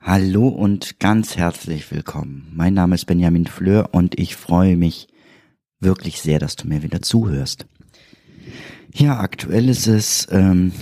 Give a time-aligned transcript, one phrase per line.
[0.00, 2.50] Hallo und ganz herzlich willkommen.
[2.54, 5.08] Mein Name ist Benjamin Fleur und ich freue mich
[5.80, 7.66] wirklich sehr, dass du mir wieder zuhörst.
[8.94, 10.72] Ja, aktuell ist es ähm,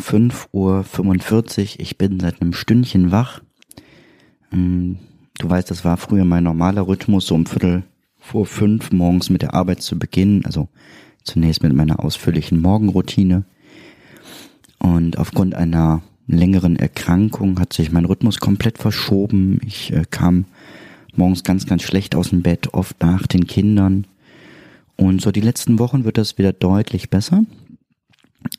[0.00, 1.80] 5.45 Uhr.
[1.80, 3.42] Ich bin seit einem Stündchen wach.
[4.52, 4.98] Ähm,
[5.38, 7.82] du weißt, das war früher mein normaler Rhythmus, so um Viertel
[8.18, 10.44] vor fünf morgens mit der Arbeit zu beginnen.
[10.44, 10.68] Also
[11.26, 13.44] zunächst mit meiner ausführlichen Morgenroutine.
[14.78, 19.60] Und aufgrund einer längeren Erkrankung hat sich mein Rhythmus komplett verschoben.
[19.64, 20.46] Ich äh, kam
[21.14, 24.06] morgens ganz, ganz schlecht aus dem Bett, oft nach den Kindern.
[24.96, 27.44] Und so die letzten Wochen wird das wieder deutlich besser.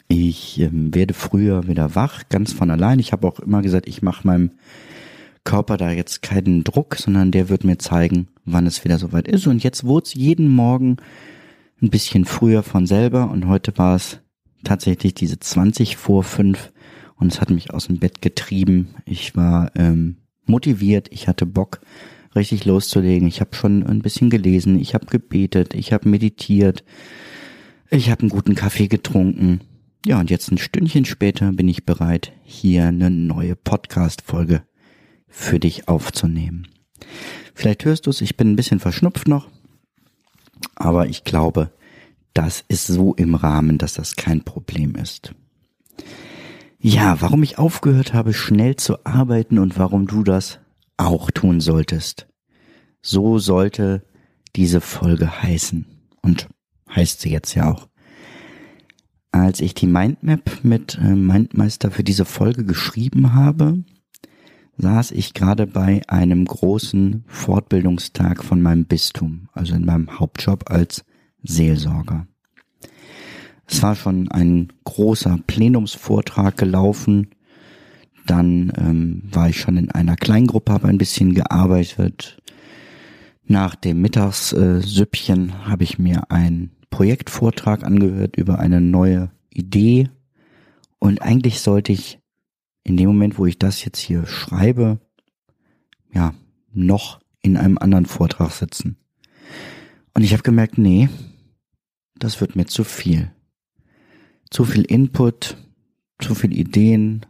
[0.07, 2.99] Ich ähm, werde früher wieder wach, ganz von allein.
[2.99, 4.51] Ich habe auch immer gesagt, ich mache meinem
[5.43, 9.47] Körper da jetzt keinen Druck, sondern der wird mir zeigen, wann es wieder soweit ist.
[9.47, 10.97] Und jetzt wurde es jeden Morgen
[11.81, 14.19] ein bisschen früher von selber und heute war es
[14.63, 16.71] tatsächlich diese 20 vor 5
[17.15, 18.95] und es hat mich aus dem Bett getrieben.
[19.05, 21.81] Ich war ähm, motiviert, ich hatte Bock,
[22.35, 23.27] richtig loszulegen.
[23.27, 26.83] Ich habe schon ein bisschen gelesen, ich habe gebetet, ich habe meditiert,
[27.89, 29.61] ich habe einen guten Kaffee getrunken.
[30.05, 34.63] Ja, und jetzt ein Stündchen später bin ich bereit, hier eine neue Podcast-Folge
[35.27, 36.67] für dich aufzunehmen.
[37.53, 39.49] Vielleicht hörst du es, ich bin ein bisschen verschnupft noch,
[40.75, 41.71] aber ich glaube,
[42.33, 45.33] das ist so im Rahmen, dass das kein Problem ist.
[46.79, 50.59] Ja, warum ich aufgehört habe, schnell zu arbeiten und warum du das
[50.97, 52.27] auch tun solltest.
[53.01, 54.03] So sollte
[54.55, 55.85] diese Folge heißen.
[56.21, 56.47] Und
[56.93, 57.87] heißt sie jetzt ja auch.
[59.31, 63.83] Als ich die Mindmap mit äh, Mindmeister für diese Folge geschrieben habe,
[64.77, 71.03] saß ich gerade bei einem großen Fortbildungstag von meinem Bistum, also in meinem Hauptjob als
[71.43, 72.27] Seelsorger.
[73.67, 77.31] Es war schon ein großer Plenumsvortrag gelaufen.
[78.25, 82.37] Dann ähm, war ich schon in einer Kleingruppe, habe ein bisschen gearbeitet.
[83.45, 90.09] Nach dem Mittagssüppchen habe ich mir einen Projektvortrag angehört über eine neue Idee.
[90.99, 92.19] Und eigentlich sollte ich
[92.87, 94.99] in dem Moment, wo ich das jetzt hier schreibe,
[96.13, 96.33] ja,
[96.73, 98.97] noch in einem anderen Vortrag sitzen.
[100.13, 101.09] Und ich habe gemerkt, nee,
[102.15, 103.31] das wird mir zu viel
[104.49, 105.57] zu viel Input,
[106.19, 107.25] zu viel Ideen,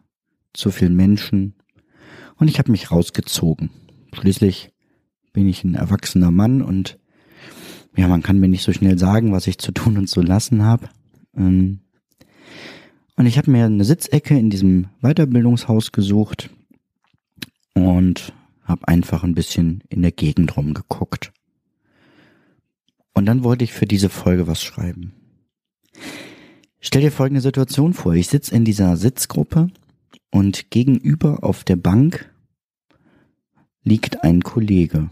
[0.54, 1.56] zu viel Menschen
[2.38, 3.70] und ich habe mich rausgezogen.
[4.14, 4.72] Schließlich
[5.34, 7.00] bin ich ein erwachsener Mann und
[7.96, 10.64] ja, man kann mir nicht so schnell sagen, was ich zu tun und zu lassen
[10.64, 10.90] habe.
[11.36, 11.82] Ähm,
[13.18, 16.52] und ich habe mir eine Sitzecke in diesem Weiterbildungshaus gesucht
[17.74, 18.32] und
[18.64, 21.34] habe einfach ein bisschen in der Gegend rumgeguckt.
[23.14, 25.14] Und dann wollte ich für diese Folge was schreiben.
[26.80, 28.14] Stell dir folgende Situation vor.
[28.14, 29.70] Ich sitze in dieser Sitzgruppe
[30.30, 32.32] und gegenüber auf der Bank
[33.84, 35.10] liegt ein Kollege.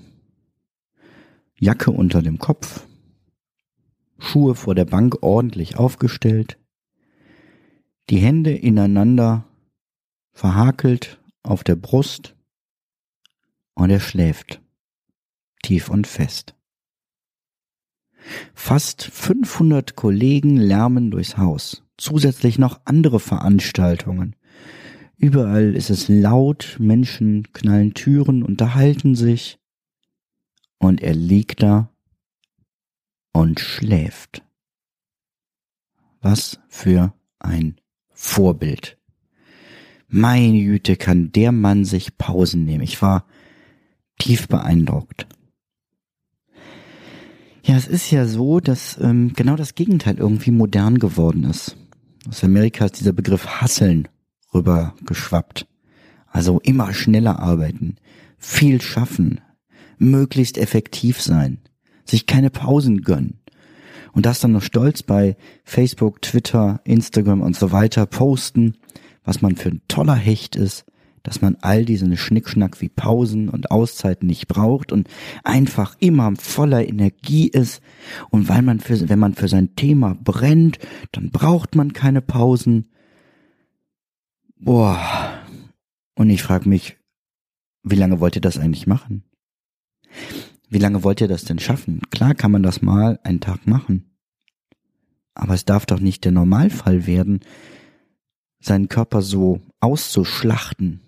[1.60, 2.86] Jacke unter dem Kopf,
[4.20, 6.58] Schuhe vor der Bank ordentlich aufgestellt,
[8.10, 9.46] die Hände ineinander
[10.34, 12.36] verhakelt auf der Brust
[13.74, 14.62] und er schläft
[15.66, 16.56] tief und fest.
[18.54, 21.84] Fast 500 Kollegen lärmen durchs Haus.
[21.98, 24.36] Zusätzlich noch andere Veranstaltungen.
[25.18, 29.60] Überall ist es laut, Menschen knallen Türen, unterhalten sich.
[30.78, 31.90] Und er liegt da
[33.32, 34.44] und schläft.
[36.22, 37.80] Was für ein
[38.16, 38.98] Vorbild.
[40.08, 42.84] Meine Güte, kann der Mann sich Pausen nehmen.
[42.84, 43.26] Ich war
[44.18, 45.28] tief beeindruckt.
[47.64, 51.76] Ja, es ist ja so, dass ähm, genau das Gegenteil irgendwie modern geworden ist.
[52.30, 54.08] Aus Amerika ist dieser Begriff Hasseln
[54.54, 55.68] rübergeschwappt.
[56.28, 57.98] Also immer schneller arbeiten,
[58.38, 59.42] viel schaffen,
[59.98, 61.60] möglichst effektiv sein,
[62.04, 63.40] sich keine Pausen gönnen.
[64.16, 65.36] Und das dann noch stolz bei
[65.66, 68.78] Facebook, Twitter, Instagram und so weiter posten,
[69.26, 70.86] was man für ein toller Hecht ist,
[71.22, 75.10] dass man all diesen Schnickschnack wie Pausen und Auszeiten nicht braucht und
[75.44, 77.82] einfach immer voller Energie ist
[78.30, 80.80] und weil man für, wenn man für sein Thema brennt,
[81.12, 82.88] dann braucht man keine Pausen.
[84.56, 85.44] Boah.
[86.16, 86.96] Und ich frage mich,
[87.84, 89.26] wie lange wollt ihr das eigentlich machen?
[90.70, 92.02] Wie lange wollt ihr das denn schaffen?
[92.10, 94.06] Klar kann man das mal einen Tag machen.
[95.34, 97.42] Aber es darf doch nicht der Normalfall werden,
[98.60, 101.02] seinen Körper so auszuschlachten.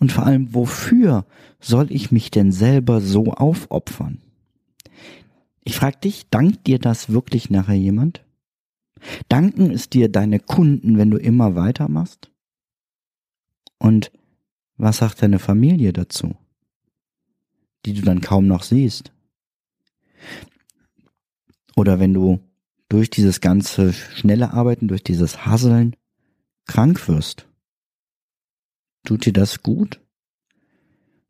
[0.00, 1.26] Und vor allem, wofür
[1.60, 4.20] soll ich mich denn selber so aufopfern?
[5.62, 8.24] Ich frage dich, dankt dir das wirklich nachher jemand?
[9.28, 12.32] Danken es dir deine Kunden, wenn du immer weitermachst?
[13.78, 14.10] Und
[14.76, 16.34] was sagt deine Familie dazu?
[17.86, 19.12] Die du dann kaum noch siehst.
[21.76, 22.40] Oder wenn du
[22.88, 25.94] durch dieses ganze schnelle Arbeiten, durch dieses Hasseln
[26.66, 27.46] krank wirst.
[29.04, 30.00] Tut dir das gut?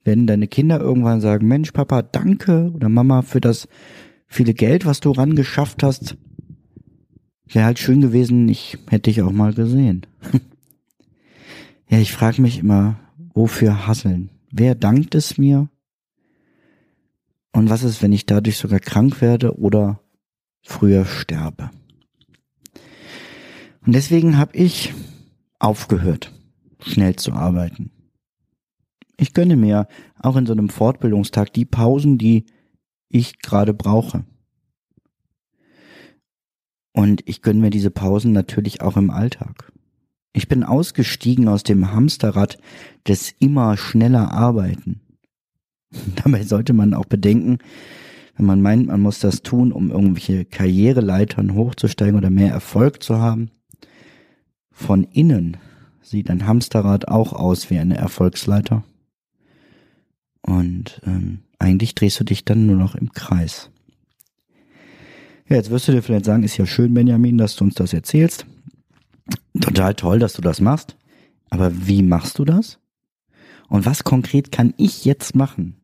[0.05, 3.69] Wenn deine Kinder irgendwann sagen, Mensch, Papa, danke oder Mama für das
[4.27, 6.17] viele Geld, was du ran geschafft hast,
[7.47, 10.07] wäre halt schön gewesen, ich hätte dich auch mal gesehen.
[11.89, 12.99] ja, ich frage mich immer,
[13.35, 14.31] wofür hasseln?
[14.51, 15.69] Wer dankt es mir?
[17.53, 20.01] Und was ist, wenn ich dadurch sogar krank werde oder
[20.63, 21.71] früher sterbe?
[23.85, 24.93] Und deswegen habe ich
[25.59, 26.33] aufgehört,
[26.81, 27.91] schnell zu arbeiten.
[29.17, 29.89] Ich gönne mir
[30.21, 32.47] auch in so einem Fortbildungstag die Pausen, die
[33.09, 34.25] ich gerade brauche.
[36.93, 39.73] Und ich gönne mir diese Pausen natürlich auch im Alltag.
[40.33, 42.59] Ich bin ausgestiegen aus dem Hamsterrad
[43.07, 45.01] des immer schneller Arbeiten.
[46.25, 47.59] Dabei sollte man auch bedenken,
[48.37, 53.19] wenn man meint, man muss das tun, um irgendwelche Karriereleitern hochzusteigen oder mehr Erfolg zu
[53.19, 53.51] haben,
[54.71, 55.57] von innen
[56.01, 58.85] sieht ein Hamsterrad auch aus wie eine Erfolgsleiter.
[60.41, 63.71] Und ähm, eigentlich drehst du dich dann nur noch im Kreis.
[65.49, 67.93] Ja, jetzt wirst du dir vielleicht sagen, ist ja schön, Benjamin, dass du uns das
[67.93, 68.47] erzählst.
[69.61, 70.97] Total toll, dass du das machst.
[71.51, 72.79] Aber wie machst du das?
[73.69, 75.78] Und was konkret kann ich jetzt machen?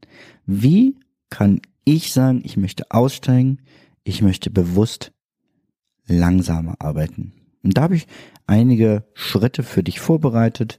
[0.47, 0.97] Wie
[1.31, 3.59] kann ich sagen, ich möchte aussteigen,
[4.05, 5.13] ich möchte bewusst
[6.07, 7.33] langsamer arbeiten?
[7.63, 8.07] Und da habe ich
[8.47, 10.79] einige Schritte für dich vorbereitet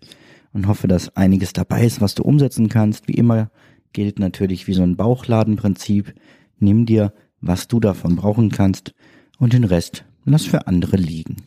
[0.54, 3.08] und hoffe, dass einiges dabei ist, was du umsetzen kannst.
[3.08, 3.52] Wie immer
[3.94, 6.14] gilt natürlich wie so ein Bauchladenprinzip.
[6.60, 8.94] Nimm dir, was du davon brauchen kannst
[9.40, 11.38] und den Rest lass für andere liegen.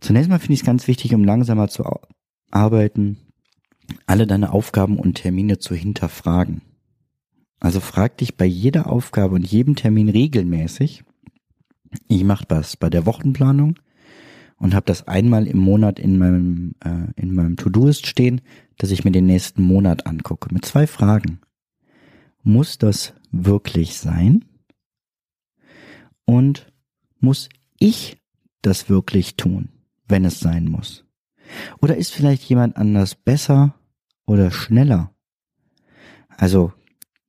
[0.00, 1.84] Zunächst mal finde ich es ganz wichtig, um langsamer zu
[2.50, 3.18] arbeiten,
[4.06, 6.62] alle deine Aufgaben und Termine zu hinterfragen.
[7.60, 11.04] Also frag dich bei jeder Aufgabe und jedem Termin regelmäßig,
[12.06, 13.78] ich mache das bei der Wochenplanung
[14.56, 18.40] und habe das einmal im Monat in meinem äh, in meinem To-Do-Ist stehen,
[18.76, 21.40] dass ich mir den nächsten Monat angucke mit zwei Fragen.
[22.42, 24.44] Muss das wirklich sein?
[26.24, 26.70] Und
[27.20, 27.48] muss
[27.78, 28.18] ich
[28.62, 29.70] das wirklich tun,
[30.06, 31.07] wenn es sein muss?
[31.80, 33.74] Oder ist vielleicht jemand anders besser
[34.26, 35.12] oder schneller?
[36.36, 36.72] Also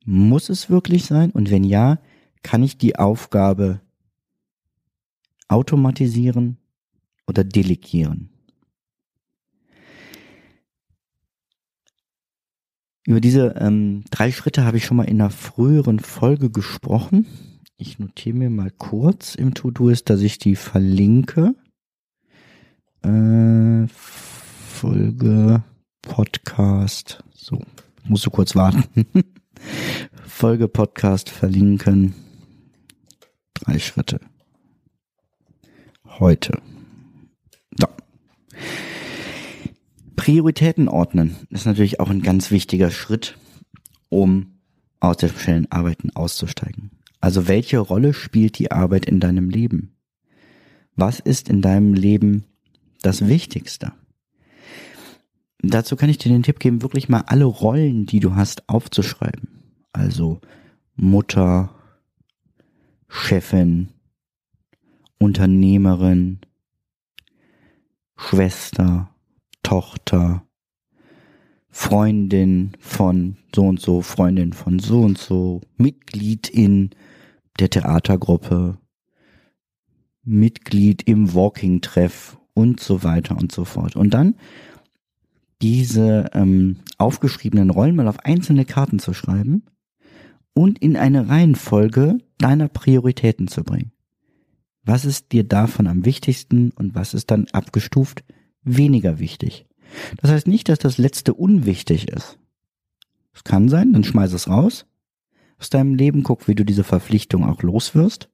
[0.05, 1.31] muss es wirklich sein?
[1.31, 1.99] Und wenn ja,
[2.43, 3.81] kann ich die Aufgabe
[5.47, 6.57] automatisieren
[7.27, 8.29] oder delegieren.
[13.05, 17.25] Über diese ähm, drei Schritte habe ich schon mal in einer früheren Folge gesprochen.
[17.75, 21.55] Ich notiere mir mal kurz im To-Do ist, dass ich die verlinke.
[23.03, 25.63] Äh, Folge
[26.01, 27.23] Podcast.
[27.33, 27.61] So,
[28.03, 28.83] musst du kurz warten.
[30.25, 32.13] Folge Podcast verlinken.
[33.53, 34.19] Drei Schritte
[36.19, 36.61] heute.
[37.79, 37.87] So.
[40.15, 43.37] Prioritäten ordnen ist natürlich auch ein ganz wichtiger Schritt,
[44.09, 44.59] um
[44.99, 46.91] aus der schnellen Arbeiten auszusteigen.
[47.21, 49.95] Also welche Rolle spielt die Arbeit in deinem Leben?
[50.95, 52.45] Was ist in deinem Leben
[53.01, 53.93] das Wichtigste?
[55.61, 59.49] Dazu kann ich dir den Tipp geben, wirklich mal alle Rollen, die du hast, aufzuschreiben.
[59.91, 60.39] Also
[60.95, 61.75] Mutter,
[63.09, 63.89] Chefin,
[65.17, 66.39] Unternehmerin,
[68.15, 69.09] Schwester,
[69.63, 70.45] Tochter,
[71.69, 76.91] Freundin von so und so, Freundin von so und so, Mitglied in
[77.59, 78.77] der Theatergruppe,
[80.23, 83.95] Mitglied im Walking-Treff und so weiter und so fort.
[83.95, 84.35] Und dann
[85.61, 89.63] diese ähm, aufgeschriebenen Rollen mal auf einzelne Karten zu schreiben
[90.53, 93.91] und in eine Reihenfolge deiner Prioritäten zu bringen.
[94.83, 98.23] Was ist dir davon am wichtigsten und was ist dann abgestuft
[98.63, 99.65] weniger wichtig?
[100.21, 102.39] Das heißt nicht, dass das letzte unwichtig ist.
[103.33, 104.85] Es kann sein, dann schmeiß es raus
[105.59, 108.29] aus deinem Leben, guck, wie du diese Verpflichtung auch loswirst.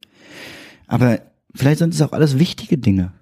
[0.88, 1.20] Aber
[1.54, 3.14] vielleicht sind es auch alles wichtige Dinge.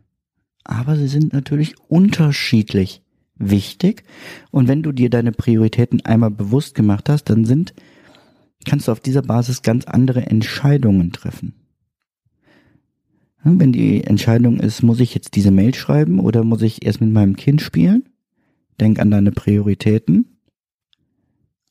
[0.63, 3.01] Aber sie sind natürlich unterschiedlich
[3.35, 4.03] wichtig.
[4.51, 7.73] Und wenn du dir deine Prioritäten einmal bewusst gemacht hast, dann sind,
[8.65, 11.53] kannst du auf dieser Basis ganz andere Entscheidungen treffen.
[13.43, 17.11] Wenn die Entscheidung ist, muss ich jetzt diese Mail schreiben oder muss ich erst mit
[17.11, 18.07] meinem Kind spielen?
[18.79, 20.37] Denk an deine Prioritäten.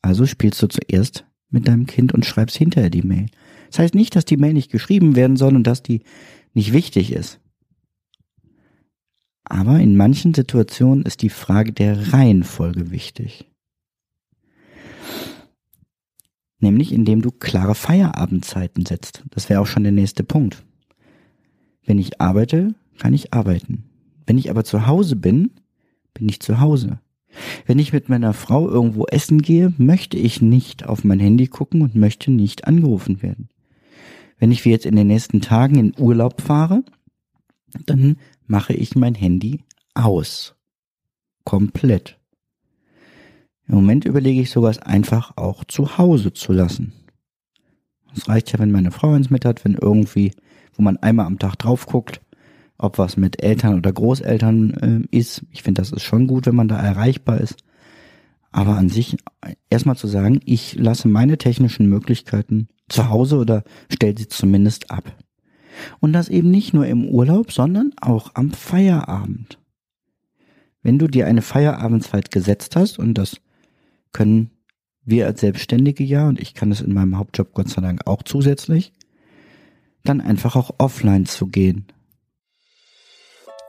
[0.02, 3.26] Also spielst du zuerst mit deinem Kind und schreibst hinterher die Mail.
[3.70, 6.02] Das heißt nicht, dass die Mail nicht geschrieben werden soll und dass die
[6.52, 7.40] nicht wichtig ist.
[9.44, 13.50] Aber in manchen Situationen ist die Frage der Reihenfolge wichtig.
[16.61, 19.25] Nämlich indem du klare Feierabendzeiten setzt.
[19.30, 20.64] Das wäre auch schon der nächste Punkt.
[21.84, 23.84] Wenn ich arbeite, kann ich arbeiten.
[24.26, 25.50] Wenn ich aber zu Hause bin,
[26.14, 27.00] bin ich zu Hause.
[27.66, 31.82] Wenn ich mit meiner Frau irgendwo essen gehe, möchte ich nicht auf mein Handy gucken
[31.82, 33.49] und möchte nicht angerufen werden.
[34.38, 36.84] Wenn ich wie jetzt in den nächsten Tagen in Urlaub fahre,
[37.87, 38.16] dann
[38.52, 39.61] mache ich mein Handy
[39.94, 40.54] aus.
[41.44, 42.18] Komplett.
[43.66, 46.92] Im Moment überlege ich sowas einfach auch zu Hause zu lassen.
[48.14, 50.32] Es reicht ja, wenn meine Frau eins mit hat, wenn irgendwie,
[50.75, 52.21] wo man einmal am Tag drauf guckt,
[52.76, 55.47] ob was mit Eltern oder Großeltern äh, ist.
[55.50, 57.56] Ich finde, das ist schon gut, wenn man da erreichbar ist.
[58.50, 59.16] Aber an sich
[59.71, 65.04] erstmal zu sagen, ich lasse meine technischen Möglichkeiten zu Hause oder stelle sie zumindest ab.
[66.01, 69.59] Und das eben nicht nur im Urlaub, sondern auch am Feierabend.
[70.83, 73.41] Wenn du dir eine Feierabendzeit gesetzt hast, und das
[74.12, 74.51] können
[75.05, 78.23] wir als Selbstständige ja, und ich kann das in meinem Hauptjob Gott sei Dank auch
[78.23, 78.93] zusätzlich,
[80.05, 81.87] dann einfach auch offline zu gehen.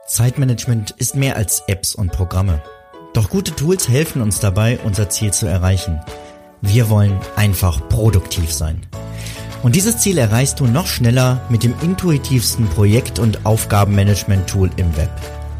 [0.06, 2.62] Zeitmanagement ist mehr als Apps und Programme.
[3.14, 6.00] Doch gute Tools helfen uns dabei, unser Ziel zu erreichen.
[6.60, 8.86] Wir wollen einfach produktiv sein.
[9.64, 15.10] Und dieses Ziel erreichst du noch schneller mit dem intuitivsten Projekt- und Aufgabenmanagement-Tool im Web,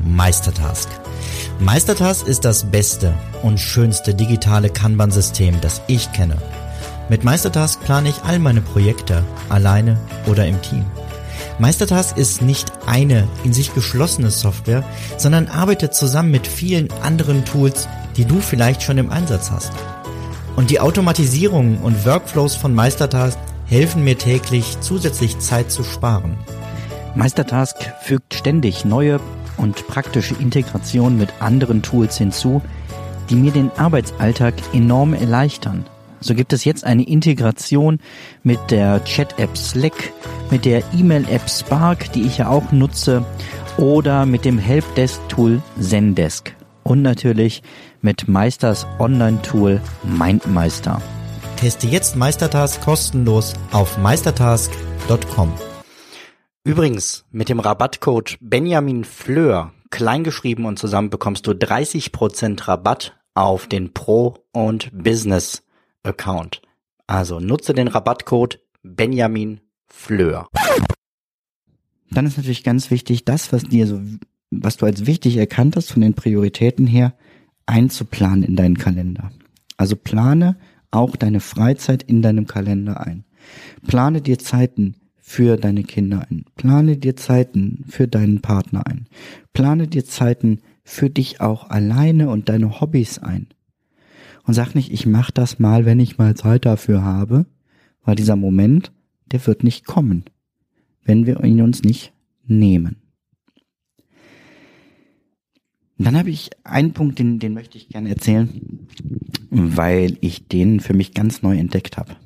[0.04, 0.90] Meistertask.
[1.58, 6.36] Meistertask ist das beste und schönste digitale Kanban-System, das ich kenne.
[7.08, 10.84] Mit Meistertask plane ich all meine Projekte, alleine oder im Team.
[11.58, 14.84] Meistertask ist nicht eine in sich geschlossene Software,
[15.16, 19.72] sondern arbeitet zusammen mit vielen anderen Tools, die du vielleicht schon im Einsatz hast.
[20.56, 26.36] Und die Automatisierung und Workflows von Meistertask helfen mir täglich zusätzlich Zeit zu sparen.
[27.14, 29.20] Meistertask fügt ständig neue
[29.56, 32.60] und praktische Integrationen mit anderen Tools hinzu,
[33.30, 35.86] die mir den Arbeitsalltag enorm erleichtern.
[36.20, 38.00] So gibt es jetzt eine Integration
[38.42, 40.12] mit der Chat-App Slack,
[40.50, 43.24] mit der E-Mail-App Spark, die ich ja auch nutze,
[43.76, 46.54] oder mit dem Helpdesk-Tool Zendesk.
[46.82, 47.62] Und natürlich
[48.00, 51.00] mit Meisters Online-Tool MindMeister.
[51.56, 55.52] Teste jetzt Meistertask kostenlos auf meistertask.com.
[56.64, 63.92] Übrigens, mit dem Rabattcode Benjamin Fleur, kleingeschrieben und zusammen, bekommst du 30% Rabatt auf den
[63.92, 66.62] Pro- und Business-Account.
[67.06, 70.48] Also nutze den Rabattcode Benjamin Fleur.
[72.10, 74.00] Dann ist natürlich ganz wichtig, das, was dir so,
[74.50, 77.14] was du als wichtig erkannt hast von den Prioritäten her,
[77.66, 79.32] einzuplanen in deinen Kalender.
[79.76, 80.56] Also plane
[80.94, 83.24] auch deine Freizeit in deinem Kalender ein.
[83.86, 86.44] Plane dir Zeiten für deine Kinder ein.
[86.56, 89.06] Plane dir Zeiten für deinen Partner ein.
[89.52, 93.48] Plane dir Zeiten für dich auch alleine und deine Hobbys ein.
[94.46, 97.46] Und sag nicht, ich mach das mal, wenn ich mal Zeit dafür habe,
[98.04, 98.92] weil dieser Moment,
[99.32, 100.24] der wird nicht kommen,
[101.02, 102.12] wenn wir ihn uns nicht
[102.46, 102.96] nehmen.
[105.98, 108.88] Dann habe ich einen Punkt, den, den möchte ich gerne erzählen,
[109.50, 112.16] weil ich den für mich ganz neu entdeckt habe.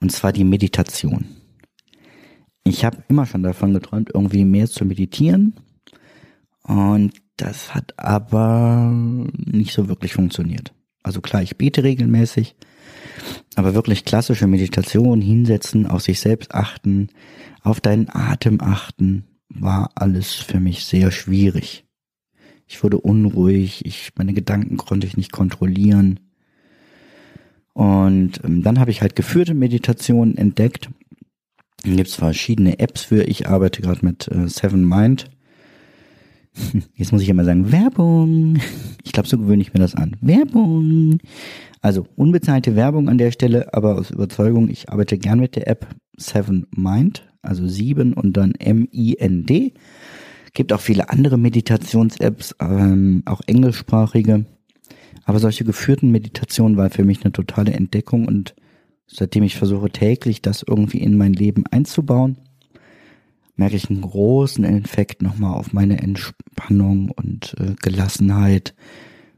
[0.00, 1.26] Und zwar die Meditation.
[2.64, 5.54] Ich habe immer schon davon geträumt, irgendwie mehr zu meditieren.
[6.62, 10.72] Und das hat aber nicht so wirklich funktioniert.
[11.02, 12.54] Also klar, ich bete regelmäßig,
[13.56, 17.08] aber wirklich klassische Meditation, hinsetzen, auf sich selbst achten,
[17.62, 21.84] auf deinen Atem achten, war alles für mich sehr schwierig.
[22.72, 26.20] Ich wurde unruhig, ich, meine Gedanken konnte ich nicht kontrollieren.
[27.74, 30.88] Und ähm, dann habe ich halt geführte Meditationen entdeckt.
[31.82, 33.24] Dann gibt es verschiedene Apps für.
[33.24, 35.26] Ich arbeite gerade mit äh, Seven Mind.
[36.94, 38.58] Jetzt muss ich immer sagen, Werbung.
[39.04, 40.16] Ich glaube, so gewöhne ich mir das an.
[40.22, 41.18] Werbung.
[41.82, 45.88] Also unbezahlte Werbung an der Stelle, aber aus Überzeugung, ich arbeite gern mit der App
[46.16, 49.74] Seven Mind, also sieben und dann M-I-N-D.
[50.54, 54.44] Gibt auch viele andere Meditations-Apps, ähm, auch englischsprachige.
[55.24, 58.54] Aber solche geführten Meditationen war für mich eine totale Entdeckung und
[59.06, 62.36] seitdem ich versuche täglich das irgendwie in mein Leben einzubauen,
[63.56, 68.74] merke ich einen großen Effekt nochmal auf meine Entspannung und äh, Gelassenheit.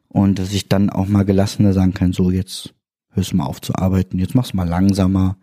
[0.08, 2.74] Und dass ich dann auch mal gelassener sagen kann, so jetzt
[3.10, 5.36] hörst du mal auf zu arbeiten, jetzt machst du mal langsamer,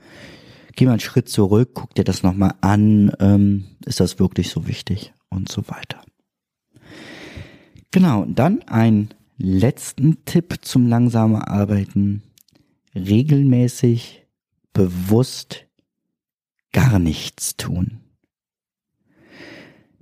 [0.75, 4.67] geh mal einen Schritt zurück, guck dir das nochmal an, ähm, ist das wirklich so
[4.67, 6.03] wichtig und so weiter.
[7.89, 12.21] Genau, dann ein letzten Tipp zum langsamer Arbeiten.
[12.93, 14.25] Regelmäßig,
[14.73, 15.65] bewusst
[16.71, 17.99] gar nichts tun.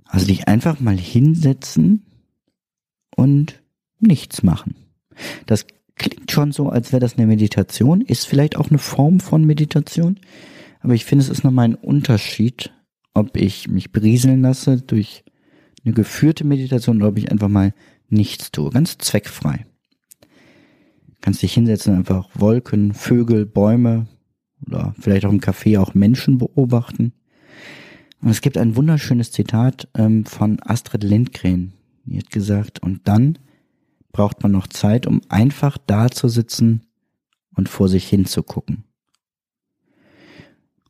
[0.04, 2.04] Also dich einfach mal hinsetzen
[3.16, 3.62] und
[3.98, 4.74] nichts machen.
[5.46, 9.44] Das klingt schon so, als wäre das eine Meditation, ist vielleicht auch eine Form von
[9.44, 10.18] Meditation,
[10.80, 12.72] aber ich finde, es ist nochmal ein Unterschied,
[13.14, 15.24] ob ich mich berieseln lasse durch
[15.84, 17.74] eine geführte Meditation oder ob ich einfach mal
[18.08, 19.66] nichts tue, ganz zweckfrei.
[21.20, 24.06] Kannst dich hinsetzen, einfach Wolken, Vögel, Bäume
[24.66, 27.12] oder vielleicht auch im Café auch Menschen beobachten.
[28.22, 31.72] Und es gibt ein wunderschönes Zitat ähm, von Astrid Lindgren.
[32.04, 33.38] Die hat gesagt, und dann
[34.12, 36.82] braucht man noch Zeit, um einfach da zu sitzen
[37.54, 38.84] und vor sich hinzugucken.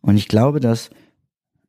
[0.00, 0.90] Und ich glaube, dass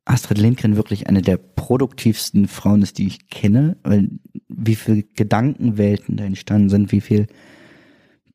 [0.04, 4.08] Astrid Lindgren wirklich eine der produktivsten Frauen ist, die ich kenne, weil
[4.48, 7.26] wie viel Gedankenwelten da entstanden sind, wie viel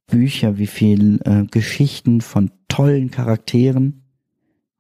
[0.07, 4.05] Bücher, wie viel äh, Geschichten von tollen Charakteren.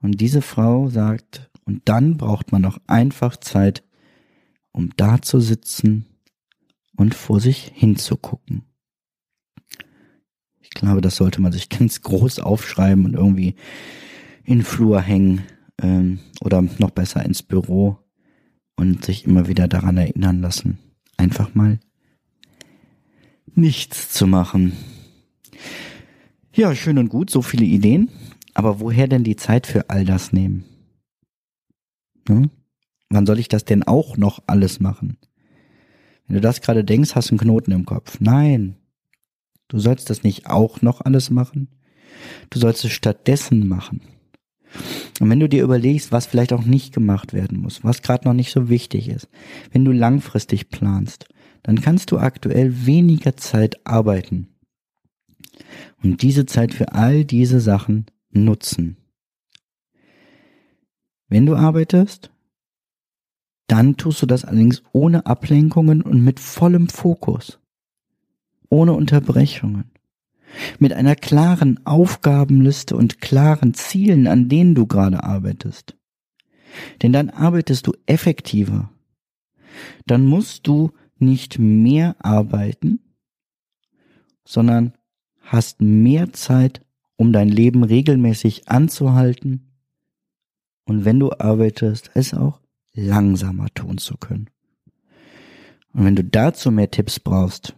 [0.01, 3.83] Und diese Frau sagt, und dann braucht man noch einfach Zeit,
[4.71, 6.05] um da zu sitzen
[6.95, 8.63] und vor sich hinzugucken.
[10.61, 13.55] Ich glaube, das sollte man sich ganz groß aufschreiben und irgendwie
[14.45, 15.43] in den Flur hängen
[15.81, 17.97] ähm, oder noch besser ins Büro
[18.75, 20.77] und sich immer wieder daran erinnern lassen,
[21.17, 21.79] einfach mal
[23.55, 24.73] nichts zu machen.
[26.53, 28.09] Ja, schön und gut, so viele Ideen,
[28.53, 30.65] aber woher denn die Zeit für all das nehmen?
[32.27, 32.49] Hm?
[33.09, 35.17] Wann soll ich das denn auch noch alles machen?
[36.27, 38.19] Wenn du das gerade denkst, hast du einen Knoten im Kopf.
[38.19, 38.75] Nein,
[39.69, 41.69] du sollst das nicht auch noch alles machen.
[42.49, 44.01] Du sollst es stattdessen machen.
[45.19, 48.33] Und wenn du dir überlegst, was vielleicht auch nicht gemacht werden muss, was gerade noch
[48.33, 49.27] nicht so wichtig ist,
[49.71, 51.27] wenn du langfristig planst,
[51.63, 54.47] dann kannst du aktuell weniger Zeit arbeiten
[56.03, 58.97] und diese Zeit für all diese Sachen nutzen.
[61.29, 62.31] Wenn du arbeitest,
[63.65, 67.59] dann tust du das allerdings ohne Ablenkungen und mit vollem Fokus,
[68.69, 69.91] ohne Unterbrechungen
[70.79, 75.95] mit einer klaren Aufgabenliste und klaren Zielen, an denen du gerade arbeitest.
[77.01, 78.91] Denn dann arbeitest du effektiver.
[80.05, 82.99] Dann musst du nicht mehr arbeiten,
[84.45, 84.93] sondern
[85.41, 86.81] hast mehr Zeit,
[87.15, 89.67] um dein Leben regelmäßig anzuhalten
[90.87, 92.61] und wenn du arbeitest, es auch
[92.93, 94.49] langsamer tun zu können.
[95.93, 97.75] Und wenn du dazu mehr Tipps brauchst,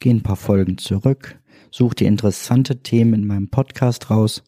[0.00, 1.40] geh ein paar Folgen zurück,
[1.72, 4.44] such dir interessante Themen in meinem Podcast raus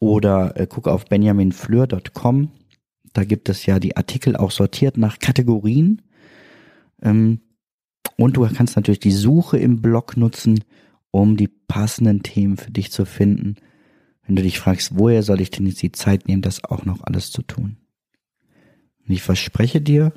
[0.00, 2.50] oder äh, guck auf benjaminfleur.com.
[3.12, 6.02] Da gibt es ja die Artikel auch sortiert nach Kategorien.
[7.02, 7.40] Ähm,
[8.16, 10.64] und du kannst natürlich die Suche im Blog nutzen,
[11.10, 13.56] um die passenden Themen für dich zu finden.
[14.26, 17.02] Wenn du dich fragst, woher soll ich denn jetzt die Zeit nehmen, das auch noch
[17.02, 17.76] alles zu tun.
[19.06, 20.12] Und ich verspreche dir,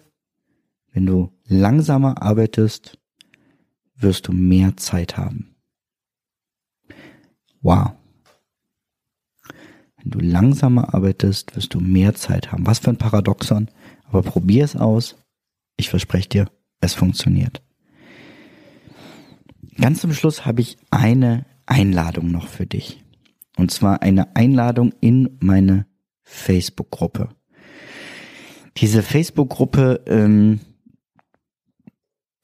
[0.91, 2.99] wenn du langsamer arbeitest,
[3.95, 5.52] wirst du mehr Zeit haben.
[7.63, 7.93] Wow.
[9.97, 12.67] Wenn du langsamer arbeitest, wirst du mehr Zeit haben.
[12.67, 13.69] Was für ein Paradoxon.
[14.09, 15.15] Aber probier es aus.
[15.77, 17.63] Ich verspreche dir, es funktioniert.
[19.79, 23.01] Ganz zum Schluss habe ich eine Einladung noch für dich.
[23.57, 25.87] Und zwar eine Einladung in meine
[26.23, 27.29] Facebook-Gruppe.
[28.77, 30.59] Diese Facebook-Gruppe ähm,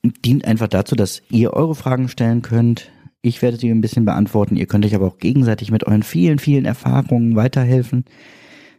[0.03, 4.55] dient einfach dazu, dass ihr eure Fragen stellen könnt, ich werde sie ein bisschen beantworten.
[4.55, 8.05] Ihr könnt euch aber auch gegenseitig mit euren vielen, vielen Erfahrungen weiterhelfen.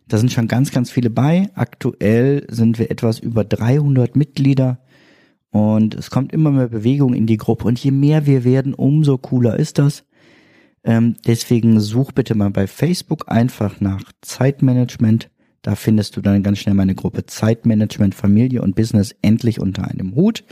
[0.08, 1.50] Da sind schon ganz, ganz viele bei.
[1.54, 4.80] Aktuell sind wir etwas über 300 Mitglieder
[5.50, 7.66] und es kommt immer mehr Bewegung in die Gruppe.
[7.66, 10.04] Und je mehr wir werden, umso cooler ist das.
[10.82, 15.30] Ähm, deswegen such bitte mal bei Facebook einfach nach Zeitmanagement.
[15.62, 20.14] Da findest du dann ganz schnell meine Gruppe Zeitmanagement, Familie und Business endlich unter einem
[20.14, 20.44] Hut.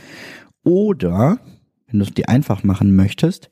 [0.63, 1.39] Oder,
[1.87, 3.49] wenn du es dir einfach machen möchtest,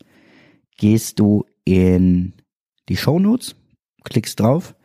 [0.78, 2.34] gehst du in
[2.90, 3.56] die Show Notes,
[4.04, 4.76] klickst drauf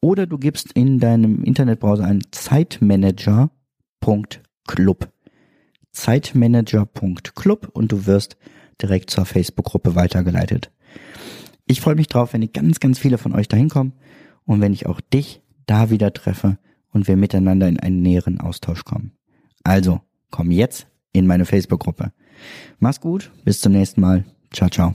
[0.00, 3.58] oder du gibst in deinem Internetbrowser ein zeitmanager.com
[4.00, 5.08] Zeitmanager.club.
[5.92, 8.36] Zeitmanager.club und du wirst
[8.80, 10.70] direkt zur Facebook-Gruppe weitergeleitet.
[11.66, 13.92] Ich freue mich drauf, wenn ich ganz, ganz viele von euch dahin kommen
[14.44, 16.58] und wenn ich auch dich da wieder treffe
[16.92, 19.12] und wir miteinander in einen näheren Austausch kommen.
[19.64, 22.12] Also, komm jetzt in meine Facebook-Gruppe.
[22.78, 24.24] Mach's gut, bis zum nächsten Mal.
[24.52, 24.94] Ciao, ciao.